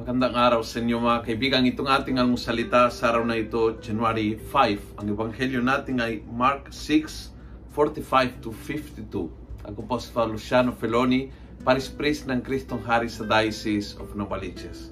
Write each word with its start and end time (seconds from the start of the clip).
Magandang 0.00 0.32
araw 0.32 0.64
sa 0.64 0.80
inyo 0.80 0.96
mga 0.96 1.28
kaibigan. 1.28 1.68
Itong 1.68 1.84
ating 1.84 2.16
almusalita 2.16 2.88
sa 2.88 3.12
araw 3.12 3.20
na 3.20 3.36
ito, 3.36 3.76
January 3.84 4.32
5. 4.32 4.96
Ang 4.96 5.12
ebanghelyo 5.12 5.60
natin 5.60 6.00
ay 6.00 6.24
Mark 6.24 6.72
6, 6.72 7.28
45 7.76 8.40
to 8.40 8.48
52. 8.48 9.28
Ako 9.68 9.80
po 9.84 10.00
si 10.00 10.08
Luciano 10.16 10.72
Feloni, 10.72 11.28
Paris 11.60 11.92
Priest 11.92 12.24
ng 12.32 12.40
Kristong 12.40 12.80
Hari 12.80 13.12
sa 13.12 13.28
Diocese 13.28 13.92
of 14.00 14.16
Novaliches. 14.16 14.88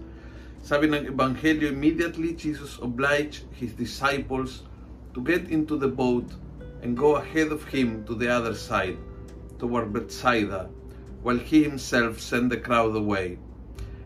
Sabi 0.60 0.92
ng 0.92 1.08
ebanghelyo, 1.08 1.72
immediately 1.72 2.36
Jesus 2.36 2.76
obliged 2.84 3.48
his 3.56 3.72
disciples 3.72 4.68
to 5.16 5.24
get 5.24 5.48
into 5.48 5.80
the 5.80 5.88
boat 5.88 6.28
and 6.84 6.92
go 6.92 7.16
ahead 7.16 7.48
of 7.48 7.64
him 7.64 8.04
to 8.04 8.12
the 8.12 8.28
other 8.28 8.52
side, 8.52 9.00
toward 9.56 9.88
Bethsaida, 9.88 10.68
while 11.24 11.40
he 11.40 11.64
himself 11.64 12.20
sent 12.20 12.52
the 12.52 12.60
crowd 12.60 12.92
away. 12.92 13.40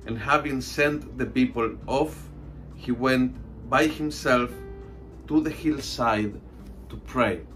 And 0.07 0.19
having 0.19 0.59
sent 0.59 1.07
the 1.15 1.27
people 1.27 1.79
off, 1.87 2.15
he 2.75 2.91
went 2.91 3.39
by 3.71 3.87
himself 3.87 4.51
to 5.31 5.39
the 5.39 5.51
hillside 5.51 6.35
to 6.91 6.97
pray. 7.07 7.47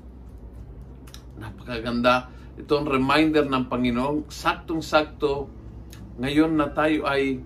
Napakaganda. 1.37 2.31
Ito 2.57 2.73
ang 2.81 2.89
reminder 2.89 3.45
ng 3.45 3.69
Panginoon. 3.69 4.31
Saktong-sakto, 4.31 5.51
ngayon 6.17 6.57
na 6.57 6.73
tayo 6.73 7.05
ay 7.05 7.43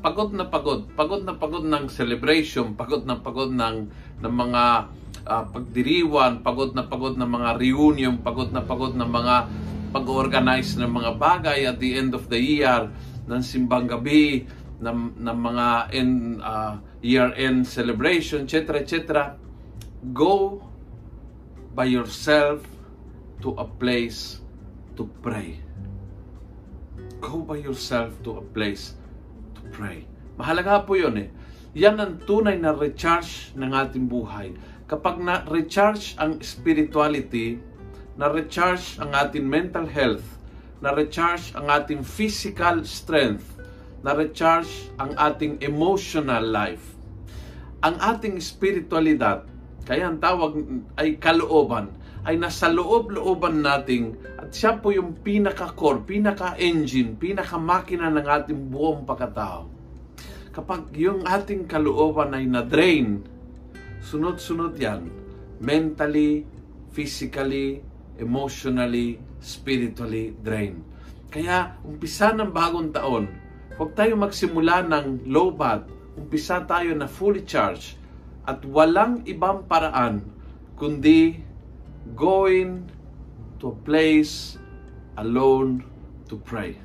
pagod 0.00 0.32
na 0.32 0.46
pagod. 0.48 0.88
Pagod 0.96 1.26
na 1.26 1.34
pagod 1.36 1.66
ng 1.66 1.90
celebration, 1.90 2.72
pagod 2.78 3.04
na 3.04 3.18
pagod 3.20 3.52
ng, 3.52 3.76
ng 4.22 4.32
mga 4.32 4.62
uh, 5.26 5.44
pagdiriwan, 5.50 6.40
pagod 6.40 6.72
na 6.72 6.86
pagod 6.86 7.18
ng 7.18 7.28
mga 7.28 7.58
reunion, 7.58 8.14
pagod 8.22 8.54
na 8.54 8.62
pagod 8.62 8.94
ng 8.94 9.10
mga 9.10 9.36
pag-organize 9.90 10.78
ng 10.78 10.88
mga 10.88 11.10
bagay 11.18 11.66
at 11.66 11.76
the 11.82 11.98
end 11.98 12.14
of 12.14 12.30
the 12.30 12.38
year 12.38 12.88
ng 13.26 13.42
simbang 13.42 13.90
gabi, 13.90 14.46
ng, 14.80 15.18
ng 15.18 15.38
mga 15.38 15.66
end, 15.92 16.14
uh, 16.40 16.78
year-end 17.02 17.66
celebration, 17.66 18.44
etc., 18.44 18.82
etc., 18.82 18.96
go 20.12 20.62
by 21.74 21.84
yourself 21.84 22.64
to 23.42 23.52
a 23.60 23.66
place 23.66 24.40
to 24.96 25.04
pray. 25.20 25.60
Go 27.20 27.42
by 27.42 27.60
yourself 27.60 28.16
to 28.24 28.40
a 28.40 28.44
place 28.54 28.96
to 29.56 29.62
pray. 29.72 30.04
Mahalaga 30.36 30.84
po 30.84 30.96
yun 30.96 31.16
eh. 31.20 31.28
Yan 31.76 32.00
ang 32.00 32.16
tunay 32.24 32.56
na 32.56 32.72
recharge 32.72 33.52
ng 33.52 33.72
ating 33.72 34.08
buhay. 34.08 34.56
Kapag 34.88 35.20
na-recharge 35.20 36.16
ang 36.16 36.40
spirituality, 36.40 37.60
na-recharge 38.16 38.96
ang 38.96 39.12
ating 39.12 39.44
mental 39.44 39.84
health, 39.84 40.24
na-recharge 40.80 41.56
ang 41.56 41.72
ating 41.72 42.04
physical 42.04 42.84
strength, 42.84 43.56
na-recharge 44.04 44.92
ang 45.00 45.16
ating 45.16 45.60
emotional 45.64 46.44
life. 46.44 46.94
Ang 47.80 47.96
ating 47.96 48.36
spiritualidad, 48.40 49.44
kaya 49.88 50.10
ang 50.10 50.18
tawag 50.20 50.58
ay 51.00 51.16
kalooban, 51.16 51.92
ay 52.26 52.34
nasa 52.34 52.66
loob-looban 52.66 53.62
nating 53.62 54.18
at 54.34 54.50
siya 54.50 54.82
po 54.82 54.90
yung 54.90 55.14
pinaka-core, 55.22 56.02
pinaka-engine, 56.02 57.14
pinaka-makina 57.14 58.10
ng 58.10 58.26
ating 58.26 58.60
buong 58.66 59.06
pagkatao. 59.06 59.70
Kapag 60.50 60.90
yung 60.98 61.22
ating 61.22 61.70
kalooban 61.70 62.34
ay 62.34 62.50
na-drain, 62.50 63.22
sunod-sunod 64.02 64.74
yan, 64.74 65.06
mentally, 65.62 66.42
physically, 66.90 67.84
emotionally, 68.18 69.20
spiritually 69.40 70.36
drained. 70.40 70.82
Kaya, 71.28 71.76
umpisa 71.84 72.32
ng 72.32 72.50
bagong 72.50 72.94
taon, 72.94 73.28
huwag 73.76 73.92
tayo 73.92 74.16
magsimula 74.16 74.86
ng 74.88 75.28
low 75.28 75.52
bat. 75.52 75.84
Umpisa 76.16 76.64
tayo 76.64 76.96
na 76.96 77.04
fully 77.04 77.44
charged 77.44 78.00
at 78.48 78.64
walang 78.64 79.26
ibang 79.26 79.66
paraan 79.68 80.24
kundi 80.78 81.42
going 82.14 82.86
to 83.58 83.74
a 83.74 83.76
place 83.84 84.56
alone 85.18 85.82
to 86.30 86.38
pray. 86.40 86.76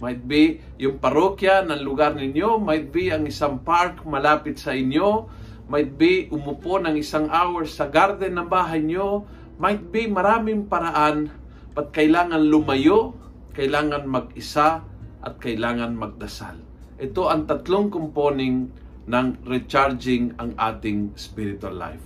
Might 0.00 0.24
be 0.24 0.64
yung 0.80 0.96
parokya 0.96 1.60
ng 1.60 1.84
lugar 1.84 2.16
ninyo, 2.16 2.56
might 2.56 2.88
be 2.88 3.12
ang 3.12 3.28
isang 3.28 3.60
park 3.60 4.00
malapit 4.08 4.56
sa 4.56 4.72
inyo, 4.72 5.28
might 5.68 5.92
be 5.94 6.26
umupo 6.32 6.80
ng 6.80 6.96
isang 6.96 7.28
hour 7.28 7.68
sa 7.68 7.86
garden 7.86 8.40
ng 8.40 8.48
bahay 8.48 8.80
nyo, 8.80 9.28
might 9.60 9.92
be 9.92 10.08
maraming 10.08 10.64
paraan 10.64 11.28
Pat 11.70 11.94
kailangan 11.94 12.50
lumayo, 12.50 13.14
kailangan 13.54 14.02
mag-isa, 14.02 14.82
at 15.22 15.38
kailangan 15.38 15.94
magdasal. 15.94 16.58
Ito 16.98 17.30
ang 17.30 17.46
tatlong 17.46 17.94
component 17.94 18.74
ng 19.06 19.26
recharging 19.46 20.34
ang 20.42 20.58
ating 20.58 21.14
spiritual 21.14 21.78
life. 21.78 22.02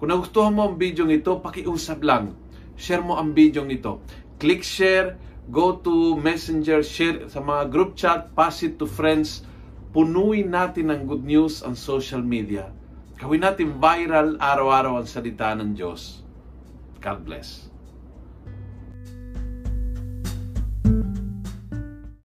Kung 0.00 0.10
nagustuhan 0.10 0.56
mo 0.56 0.66
ang 0.66 0.74
video 0.74 1.06
ito, 1.06 1.38
pakiusap 1.38 2.02
lang. 2.02 2.34
Share 2.74 3.04
mo 3.04 3.14
ang 3.14 3.30
video 3.30 3.62
ito. 3.70 4.02
Click 4.42 4.66
share, 4.66 5.14
go 5.54 5.78
to 5.78 6.18
messenger, 6.18 6.82
share 6.82 7.30
sa 7.30 7.38
mga 7.38 7.70
group 7.70 7.94
chat, 7.94 8.34
pass 8.34 8.66
it 8.66 8.74
to 8.82 8.90
friends. 8.90 9.46
Punuin 9.94 10.50
natin 10.50 10.90
ng 10.90 11.06
good 11.06 11.22
news 11.22 11.62
ang 11.62 11.78
social 11.78 12.24
media. 12.24 12.74
Gawin 13.22 13.46
natin 13.46 13.78
viral 13.78 14.34
araw-araw 14.42 14.98
ang 14.98 15.06
salita 15.06 15.54
ng 15.54 15.78
Diyos. 15.78 16.23
God 17.04 17.22
bless. 17.26 17.73